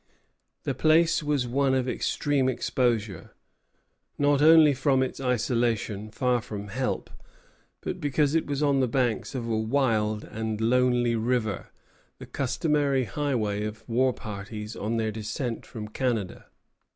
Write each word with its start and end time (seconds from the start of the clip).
The 0.63 0.73
place 0.73 1.21
was 1.21 1.47
one 1.47 1.75
of 1.75 1.87
extreme 1.87 2.49
exposure, 2.49 3.35
not 4.17 4.41
only 4.41 4.73
from 4.73 5.03
its 5.03 5.19
isolation, 5.19 6.09
far 6.09 6.41
from 6.41 6.69
help, 6.69 7.11
but 7.81 8.01
because 8.01 8.33
it 8.33 8.47
was 8.47 8.63
on 8.63 8.79
the 8.79 8.87
banks 8.87 9.35
of 9.35 9.47
a 9.47 9.55
wild 9.55 10.23
and 10.23 10.59
lonely 10.59 11.15
river, 11.15 11.67
the 12.17 12.25
customary 12.25 13.03
highway 13.03 13.63
of 13.63 13.87
war 13.87 14.11
parties 14.11 14.75
on 14.75 14.97
their 14.97 15.11
descent 15.11 15.67
from 15.67 15.87
Canada. 15.87 16.47